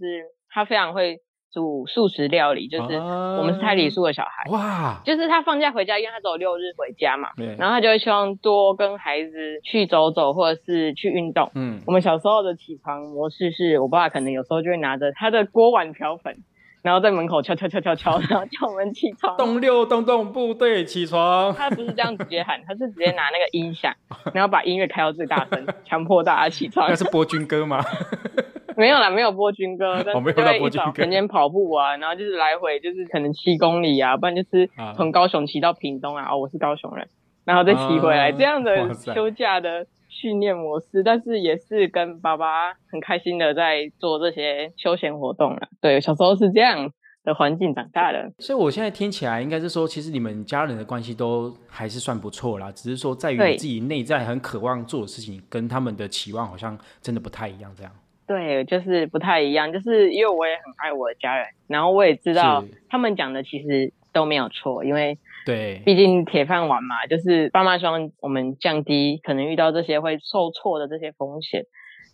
[0.50, 1.20] 他非常会。
[1.54, 11.48] 煮素食料理，就是我们是胎里素的小孩，哇，就是他放假回家，因为他只有六日回家嘛，对，然后他就会希望多跟孩子去走走，或者是去运动。
[11.54, 16.36] 嗯，我们小时候的起床模式是我爸爸可能有时候就会拿着他的锅碗瓢盆，
[16.82, 19.36] 然后在门口敲敲敲敲敲，然后叫我们起床。
[19.36, 21.54] 动六动动部队起床。
[21.54, 23.94] 他不是这样直接喊， 他是直接拿那个音响，
[24.32, 26.88] 然后把音乐开到最大声， 强迫大家起床。
[26.88, 27.80] 那是播军歌吗？
[28.78, 36.28] 没有啦，没有播军歌，但是会一早晨间跑步啊，然后就是来回就是可能七公里啊，不然就是从高雄骑到屏东啊。
[36.30, 37.08] 哦，我是高雄人，
[37.44, 45.68] 然后再骑回来，这样的休假的训练模式，但是也是跟爸爸很开心的在做这些休闲活动了。
[45.80, 46.90] 对，小时候是这样
[47.24, 57.90] 的环境长大的，所以我现在听起来应该是说，其实你们家人的关系都还是算不错啦，只是说在于你自己内在很渴望做的事情，跟他们的期望好像真的不太一样，这样。
[58.26, 71.64] 对，就是不太一样，就是因为我也很爱我的家人，然后我也知道他们讲的其实都没有错，因为对，毕竟铁饭碗嘛，就是爸妈希望我们降低可能遇到这些会受挫的这些风险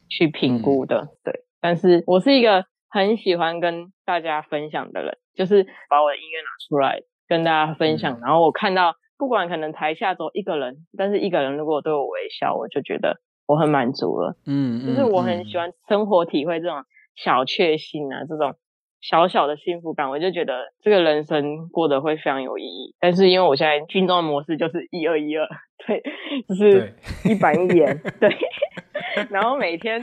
[0.09, 1.45] 去评估的，对。
[1.61, 13.21] 但是我是一个很喜欢跟大家分享的人，就是把我的音乐拿出来跟大家分享，然后我看到不管可能台下走一个人，但是一个人如果对我微笑，我就觉得。
[13.51, 16.85] 我很满足了，嗯，就是我很喜欢生活，体会这种
[17.17, 18.55] 小确幸啊，这种
[19.01, 22.95] 小小的幸福感，我就觉得这个人生过得会非常有意义。
[23.01, 25.49] 但是因为我现在军中的模式就是一二一二，
[25.85, 26.01] 对，
[26.49, 28.31] 就是一板一眼，对。
[29.29, 30.01] 然后每天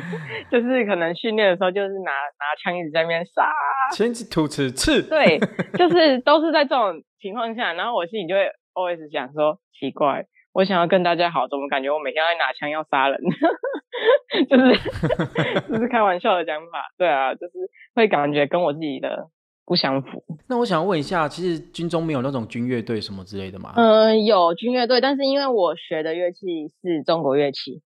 [0.51, 3.49] 就是可能训练的时候，就是拿拿枪一直在那边杀，
[3.95, 5.39] 前指吐刺刺，对，
[5.77, 8.41] 就是都是在这种情况下，然后我心里就会
[8.73, 10.25] always 想说奇怪。
[10.57, 13.21] 我想要跟大家好，怎么感觉我每天在拿枪要杀人？
[14.49, 17.53] 就是就是开玩笑的讲法，对啊，就是
[17.93, 19.29] 会感觉跟我自己的
[19.67, 20.23] 不相符。
[20.49, 23.71] 那我想问一下，其实军中没有那种军乐队什么之类的吗？
[23.75, 27.83] 嗯，有军乐队，但是因为我学的乐器是中国乐器，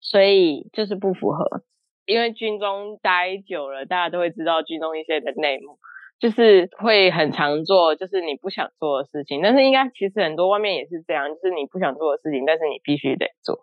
[0.00, 1.64] 所以就是不符合。
[2.06, 5.76] 因为军中待久了，大家都会知道军中一些的内幕。
[6.18, 13.60] 就是会很常做，就是你不想做的事情，但是应该其实很多外面也是这样，就是你不想做的事情，但是你必须得做。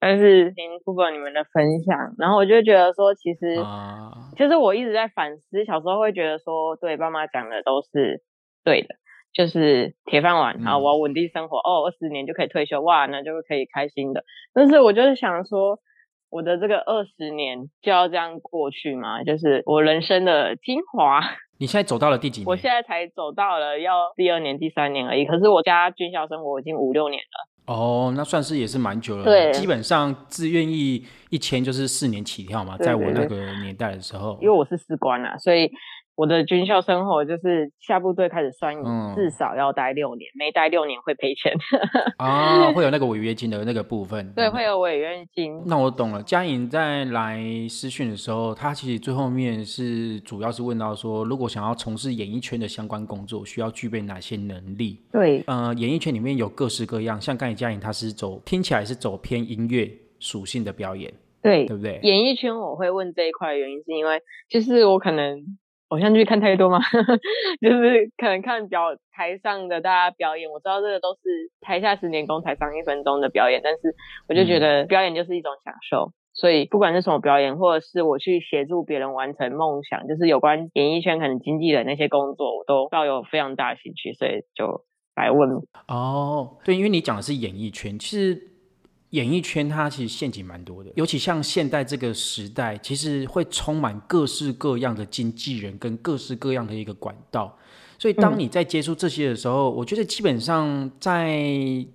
[0.00, 3.56] 但是听部分你们的分享，然后我就觉得说，其实
[4.36, 8.22] 其实我一直在反思，小时候会觉得说，对爸妈讲的都是
[8.62, 8.96] 对的，
[9.32, 14.24] 就是铁饭碗啊，我要稳定生活，哦，二十年就可以退休，哇，那就可以开心的。
[14.52, 15.78] 但是我就是想说，
[16.28, 19.22] 我的这个二十年就要这样过去吗？
[19.22, 21.22] 就是我人生的精华。
[21.58, 22.46] 你现在走到了第几年？
[22.46, 25.24] 我现在才走到了要第二年、第三年而已。
[25.24, 27.74] 可是我家军校生活已经五六年了。
[27.74, 29.24] 哦，那算是也是蛮久了。
[29.24, 34.38] 对，基本上自愿意一签就是四年起跳嘛，在我那个年代的时候。
[34.42, 35.70] 因为我是士官啊，所以。
[36.16, 38.74] 我的军校生活就是下部队开始算，
[39.16, 41.52] 至少要待六年，没待六年会赔钱
[42.18, 44.32] 啊，会有那个违约金的那个部分。
[44.34, 45.60] 对，会有违约金。
[45.66, 46.22] 那我懂了。
[46.22, 55.02] 嘉颖在来私训的时候，他其实最后面是主要是问到说，如果想要从事演艺圈的相关工作，需要具备哪些能力？
[55.10, 61.98] 对，呃，演艺圈里面有各式各样，像刚才嘉颖他是走听起来是走偏音乐属性的表演，对，对不对？
[62.04, 65.58] 演艺圈我会问这一块原因是因为，就是我可能。
[65.94, 66.80] 偶像剧看太多吗？
[67.62, 71.20] 就是可能看表台上的大家表演，我知道这个都是
[71.60, 73.94] 台下十年功，台上一分钟的表演，但是
[74.28, 85.48] 我就觉得表演就是一种享受，所以不管是什么表演，或者是我去协助别人完成梦想，就是有关演艺圈可能经纪人那些工作，我都抱有非常大的兴趣，所以就来问。
[85.86, 88.53] 哦，对，因为你讲的是演艺圈，其实。
[89.14, 97.56] 演艺圈它其实陷阱蛮多的，尤其像现代这个时代，其实会充满各式各样的经纪人跟各式各样的一个管道。
[98.04, 101.42] 所以，当你在接触这些的时候，我觉得基本上在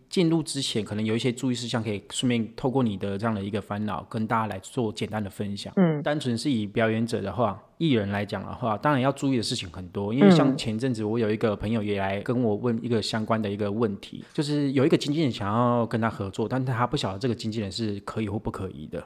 [0.10, 5.72] 进入之前，可能有一些注意事项，可以顺便透过你的这样的一个烦恼，跟大家来做简单的分享。
[5.76, 10.12] 嗯，单纯是以表演者的话，艺人来讲的话，当然要注意的事情很多。
[10.12, 19.06] 因为像前阵子，我有一个朋友也来跟我问一个相关的一个问题，就是有一个经纪人想要跟他合作，但是他不晓得这个经纪人是可以或不可以的。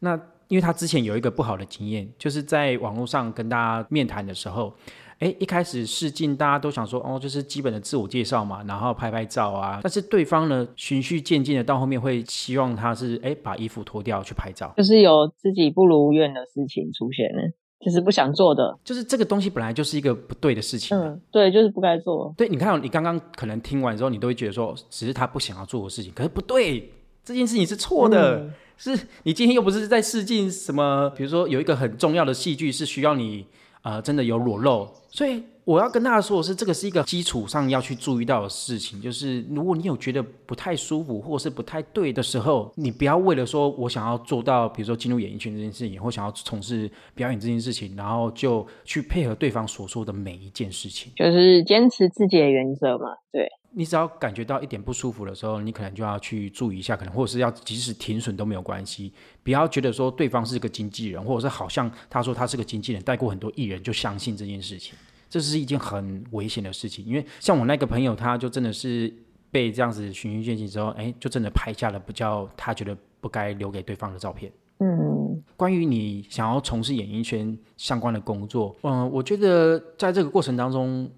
[0.00, 4.76] 那因为他之前有一个不好的经验，就是在网络上跟大家面谈的时候。
[5.22, 9.78] 哎，一开始试镜，大家都想说，哦，就是基本的自我介绍嘛，然后拍拍照啊。
[9.80, 17.52] 但是对方呢，循序渐进的到后面会希望他是，哎，把衣服脱掉去拍照，就是有自己不如愿的事情出现了。
[17.84, 20.96] 就是不想做的，就是这个东西本来就是一个不对的事情。
[20.96, 22.32] 嗯，对，就是不该做。
[22.36, 26.92] 对，你看，你刚刚可能听完之后，你都会觉得说，只是他不想要做的事情，可是不对，
[27.24, 28.48] 这件事情是错的。
[28.76, 33.44] 是你今天又不是在试镜什么，比如说有一个很重要的戏剧是需要你
[33.82, 35.44] 呃真的有裸露，所以。
[35.64, 53.10] 我要跟大家说的是，这个是一个基础上要去注意到的事情，就是如果你有觉得不太舒服或是不太对的时候，你不要为了说我想要做到，比如说进入演艺圈这件事情，或想要从事表演这件事情，然后就去配合对方所说的每一件事情，就是坚持自己的原则嘛。
[53.30, 64.94] 对你只要感觉到一点不舒服的时候，你可能就要去注意一下，可能或者是要及时停损都没有关系，不要觉得说对方是个经纪人，或者是好像他说他是个经纪人，带过很多艺人就相信这件事情。
[65.30, 69.10] 这是一件很危险的事情，因为像我那个朋友，他就真的是
[69.50, 74.52] 被这样子循序渐进之后，哎，就真的拍下了不叫他觉得不该留给对方的照片。
[74.80, 81.10] 嗯，关于你想要从事演艺圈相关的工作，嗯，我觉得在这个过程当中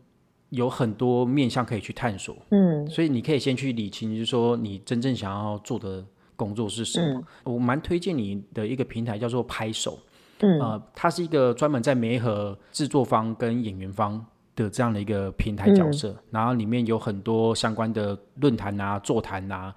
[0.55, 2.37] 有很多面向可以去探索。
[2.51, 6.05] 嗯，所以你可以先去理清，就是说你真正想要做的
[6.37, 7.23] 工作是什么。
[7.45, 9.99] 我蛮推荐你的一个平台叫做拍手。
[10.41, 14.25] 嗯呃，它是一个专门在媒合制作方跟演员方
[14.57, 19.73] 的这样的一个平台角色，然后里面有很多相关的论坛啊、座谈啊，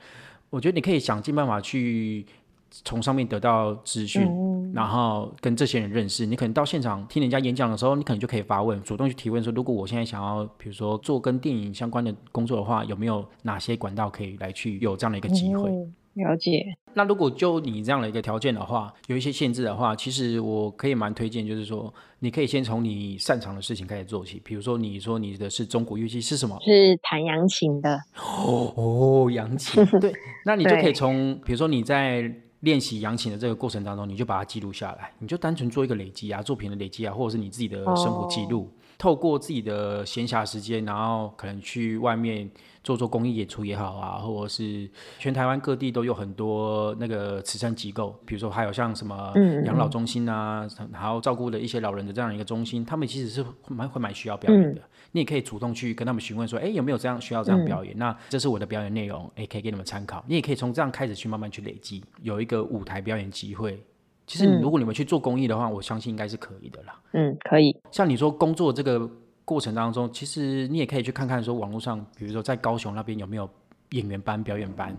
[0.50, 2.26] 我觉得你可以想尽办法去
[2.84, 4.22] 从上面得到资讯，
[4.74, 6.26] 然后跟这些人认识。
[6.26, 15.70] 你可能到现场听人家演讲的时候，你可能就可以发问，主动去提问说：如果我现在想要，比如说做跟电影相关的工作的话，有没有哪些管道可以来去有这样的一个机会？
[16.14, 16.66] 了解。
[16.96, 24.42] 那如果就你这样的一个条件的话，有一些限制的话，其实我可以蛮推荐，就是说你可以先从你擅长的事情开始做起。
[24.44, 26.58] 比如说，你说你的是中国乐器是什么？
[26.66, 28.00] 是弹扬琴的。
[28.16, 29.86] 哦哦，扬琴。
[30.00, 30.12] 对，
[30.44, 38.70] 那你就可以从，比如说你在练习扬琴的这个过程当中，你就把它记录下来，你就单纯做一个累积啊，作品的累积啊，或者是你自己的生活记录。
[38.98, 42.50] 透过自己的闲暇时间，然后可能去外面
[42.84, 49.32] 做做公益演出也好啊，或者是全台湾各地都有很多那个慈善机构，比如说还有像什么
[49.66, 54.82] 养老中心啊，然后照顾的一些老人的这样一个中心，他们其实是蛮会蛮需要表演的。
[55.12, 57.98] 你也可以主动去跟他们询问说，哎，有没有这样需要这样表演？
[57.98, 60.24] 那这是我的表演内容，哎，可以给你们参考。
[60.28, 63.82] 你也可以从这样开始去慢慢去累积，有一个舞台表演机会。
[64.28, 67.02] 其实，如果你们去做公益的话，我相信应该是可以的啦。
[67.14, 67.74] 嗯，可以。
[67.92, 69.10] 像你说工作这个
[69.46, 73.50] 过程当中，其实你也可以去看看说网络上，比如说在高雄那边有没有
[73.92, 74.96] 演员班、表演班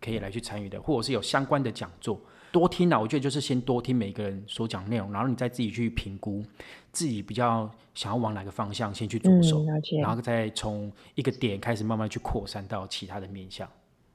[0.00, 2.98] 可以来去参与的，或者是有相关的讲座，多听啊。
[2.98, 6.44] 我觉得就是先多听每个人所讲内容，然后你再自己去评估
[6.90, 9.64] 自己比较想要往哪个方向先去着手，
[10.00, 13.68] 然后再从一个点开始慢慢去扩散到其他的面向。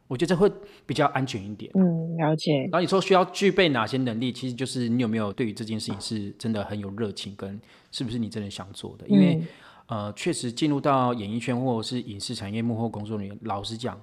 [0.07, 0.49] 我觉得这会
[0.85, 1.69] 比较安全一点。
[1.75, 2.61] 嗯，了解。
[2.63, 4.31] 然后你说需要具备哪些能力？
[4.31, 7.59] 其实就是你有没有对于这件事情是真的很有热情，跟
[7.91, 9.05] 是不是你真的想做的？
[9.07, 9.41] 因为
[9.87, 13.99] 呃，确实进入到演艺圈或者是影视产业幕后工作人员，老实讲，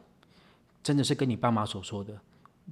[0.83, 2.13] 真的是跟你爸妈所说的，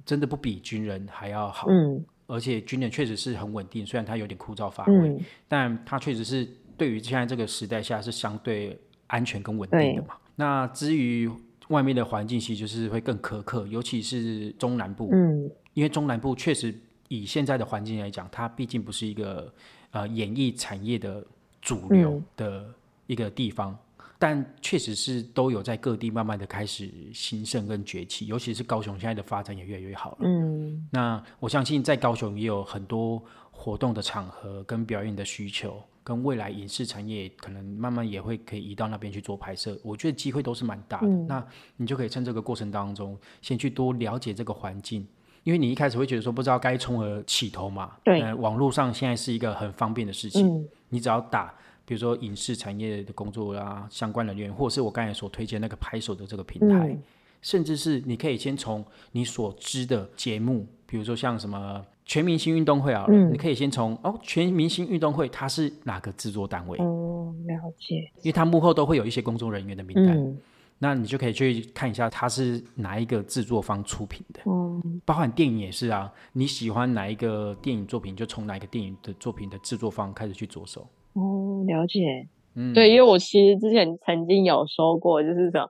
[0.05, 1.67] 真的不比军人还要好。
[1.69, 2.05] 嗯。
[2.27, 10.15] 而且军人确实是很稳定，虽然他有点枯燥乏味，但他确实是对于现在这个时代下是相对安全跟稳定的嘛。
[10.35, 11.27] 那至于。
[11.73, 15.09] 外面的环境其实就是会更苛刻，尤其是中南部。
[15.11, 16.73] 嗯，因为中南部确实
[17.09, 19.53] 以现在的环境来讲，它毕竟不是一个
[19.91, 21.25] 呃演艺产业的
[21.61, 22.73] 主流的
[23.07, 23.77] 一个地方，
[24.17, 30.17] 但确实是都有在各地慢慢的开始兴盛跟崛起，尤其是高雄现在的发展也越来越好了。
[30.21, 35.83] 嗯，那我相信在高雄也有很多活动的场合跟表演的需求。
[36.03, 41.07] 跟未来影视产业可能慢慢也会可以移到那边去做拍摄，我觉得机会都是蛮大的。
[41.07, 41.45] 那
[41.77, 45.07] 你就可以趁这个过程当中，先去多了解这个环境，
[45.43, 47.93] 因为你一开始会觉得说不知道该从何起头嘛。
[48.03, 51.53] 对，网络上现在是一个很方便的事情，你只要打，
[51.85, 56.97] 比如说影视产业的工作啊，相关人员，或者是我刚才所推荐那个拍手的这个平台，
[57.41, 61.85] 甚至是你可以先从你所知的节目，比如说像什么。
[62.05, 66.77] 全明星运动会啊，你可以先从哦，全明星运动会它是哪个制作单位？
[66.79, 67.95] 哦，了解。
[68.17, 70.37] 因为它幕后都会有一些工作人员的名单，
[70.79, 74.41] 那你就可以去看一下它是哪一个制作方出品的。
[74.43, 80.87] 哦，包含电影也是啊，你喜欢哪一个电影作品，就从哪一个电影的作品的制作方开始去着手。
[81.13, 82.27] 哦，了解。
[82.55, 85.67] 嗯，对，因为我其实之前曾经有说过，就是讲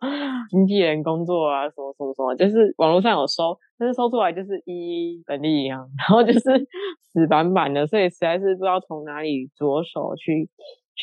[0.49, 6.39] 经纪人工作啊，什么什么什么，就是网络上有搜，但是搜出来就是一本利一样， 然后就是
[7.11, 10.49] 死板板的，所以实在是不知道从哪里着手去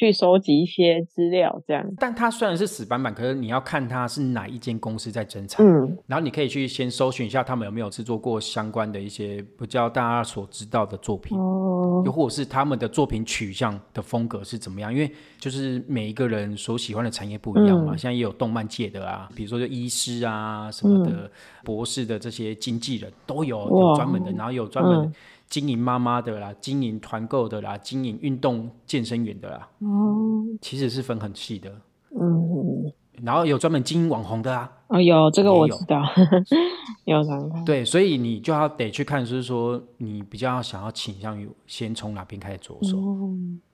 [0.01, 1.87] 去收集一些资料，这样。
[1.99, 14.91] 但它虽然是死板板，可是你要看它是哪一间公司在生产，嗯，然后你可以去先搜寻一下他们有没有制作过相关的一些比较大家所知道的作品，哦，又或者是他们的作品取向的风格是怎么样？
[14.91, 21.31] 因为就是每一个人所喜欢的产业不一样嘛，现在也有动漫界的啊，比如说就医师啊什么的，
[21.63, 25.13] 博士的这些经纪人都有有专门的，然后有专门。
[25.51, 31.69] 经营妈妈的啦，经营团购的啦，经营运动健身员的啦，哦，其实是分很细的，
[32.19, 32.93] 嗯，
[33.23, 36.03] 然后有专门经营网红的啊，哦，有这个我知道，
[37.05, 42.97] 有常看，对，所以你就要得去看，就是说你比较想要倾向于先从哪边开始着手，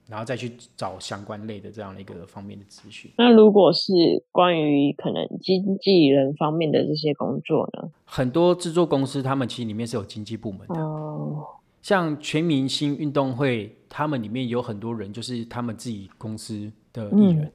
[0.09, 3.11] 然后再去找相关类的这样的一个方面的资讯。
[3.19, 3.93] 那如果是
[4.31, 7.87] 关于可能经纪人方面的这些工作呢？
[8.03, 10.81] 很多制作公司他们其实里面是有经纪部门的。
[10.81, 11.45] 哦。
[11.87, 17.49] 像全明星运动会，他们里面有很多人，就是他们自己公司的艺人，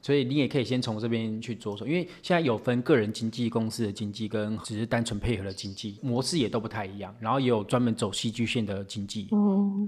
[0.00, 7.12] 所以你也可以先从这边去着手，因为现在有分个人经纪公司的经纪，跟只是单纯配合的经纪模式也都不太一样。
[7.18, 9.26] 然后也有专门走戏剧线的经纪，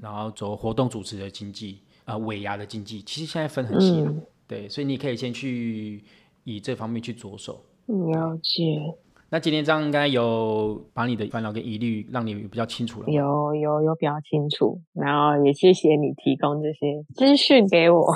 [0.02, 4.04] 然后走活动主持的经纪，啊，尾牙的经纪，其实现在分很细，
[4.48, 6.02] 对，所以你可以先去
[6.42, 7.64] 以这方面去着手。
[7.86, 8.96] 了解。
[9.34, 13.08] 那今天这样应该有把你的烦恼跟疑虑让你比较清楚了。
[13.08, 18.06] 有有有比较清楚，然后也谢谢你提供这些资讯给我。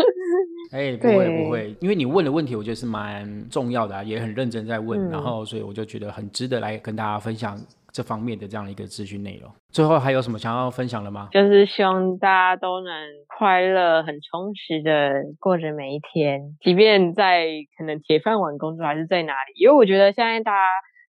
[0.72, 7.54] 哎， 不会不会，因为你问的问题我觉得是蛮重要的啊，也很认真在问，然后所以我就觉得很值得来跟大家分享。
[7.96, 11.30] 这方面的这样的一个资讯内容，最后还有什么想要分享的吗？
[11.32, 12.92] 就是希望大家都能
[13.38, 17.46] 快乐、很充实的过着每一天，即便在
[17.78, 19.62] 可能铁饭碗工作还是在哪里。
[19.62, 20.58] 因为我觉得现在大家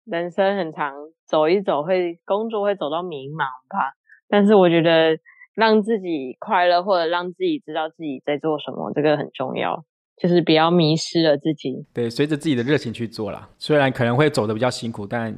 [0.05, 0.93] 人生很长，
[1.25, 3.95] 走一走会工作会走到迷茫吧。
[4.29, 5.17] 但是我觉得
[5.55, 9.83] 让自己快乐，或者让自己知道自己在做什么，这个很重要。
[10.21, 11.85] 就是不要迷失了自己。
[11.93, 13.49] 对，随着自己的热情去做啦。
[13.57, 15.35] 虽然可能会走的比较辛苦，但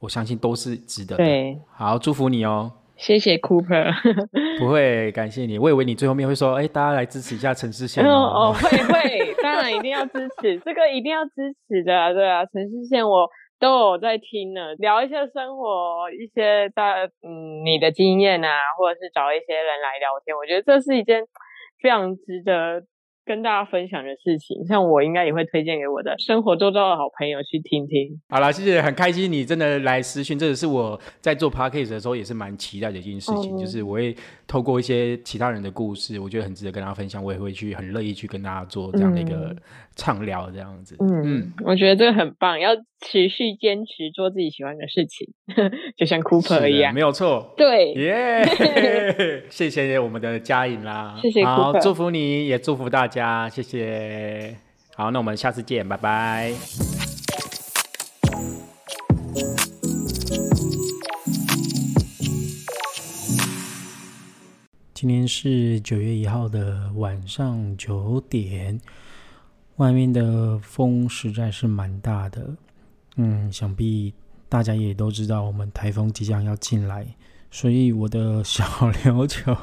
[0.00, 1.24] 我相信都是值得的。
[1.24, 2.72] 对，好，祝福你哦。
[2.96, 3.92] 谢谢 Cooper。
[4.60, 5.58] 不会，感谢你。
[5.58, 8.04] 我以为你最后面会说，哎，大家来支持一下陈世宪。
[8.04, 12.44] 哦哦，会会， 当然一定要支持，这个一定要支持的，对啊。
[12.46, 13.28] 陈世宪我
[13.58, 21.22] 都有在听呢，聊一些生活，一些大嗯你的经验啊，或者是找一些人来聊天，我觉得这是一件
[21.82, 22.84] 非常值得。
[23.30, 28.20] 跟大家分享的事情，像我应该也会推荐给我的生活周遭的好朋友去听听。
[28.28, 34.16] 好了，谢谢，很开心你真的来私讯，这也是我在做 podcast 的时候也是蛮期待的一件事情，就是我会
[34.48, 39.54] 透过一些其他人的故事，我觉得很值得跟大家分享，我也会去很乐意去跟大家做这样的一个
[40.00, 40.96] 畅聊，这样子。
[40.98, 45.28] 嗯，我觉得这个很棒，要持续坚持做自己喜欢的事情，
[45.94, 47.52] 就像 Cooper 一样，没有错。
[47.54, 53.46] 对，耶， 谢谢我们的嘉颖啦，谢谢，好，祝福你也祝福大家。
[53.50, 54.56] 谢谢，
[54.96, 56.54] 好，那我们下次见，拜拜。
[64.94, 68.78] 今天是九月一号的晚上九点，
[69.80, 72.54] 外面的风实在是蛮大的，
[73.16, 74.12] 嗯，想必
[74.46, 77.06] 大家也都知道，我们台风即将要进来。
[77.50, 79.56] 所以我的小琉球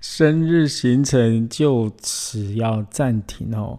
[0.00, 3.76] 生日行程就此要暂停哦。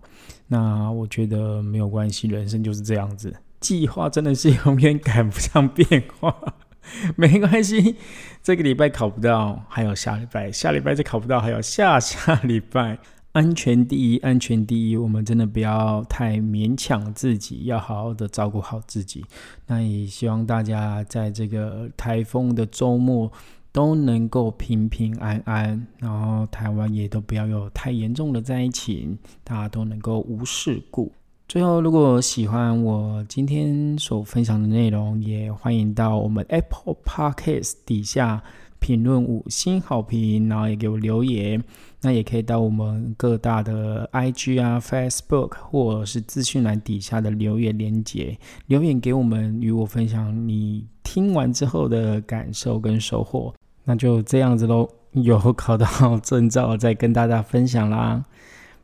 [0.47, 6.35] 那我觉得没有关系，人生就是这样子，计划真的是永远赶不上变化。
[7.15, 7.95] 没关系，
[8.43, 12.99] 这个礼拜考不到，还有下礼拜，下礼拜再考不到，还有下下礼拜。
[13.33, 19.25] 安全第一，安全第一，我们真的不要太勉强自己，要好好的照顾好自己。
[19.65, 23.31] 那也希望大家在这个台风的周末
[23.71, 31.11] 都能够平平安安，然后台湾也都不要有太严重的灾情，大家都能够无事故。
[31.47, 38.43] 最后，如果喜欢我今天所分享的内容，也欢迎到我们 Apple Podcast 底下。
[38.79, 41.63] 评论五星好评，然后也给我留言。
[42.03, 48.37] 那也可以到我们各大的 IG 啊、Facebook 或者是资讯栏底下的留言连接
[48.67, 53.53] 留言给我们，与我分享你听完之后的感受跟收获。
[53.85, 55.87] 那就这样子喽，有考到
[56.19, 58.23] 证照再跟大家分享啦，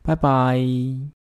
[0.02, 1.19] 拜拜。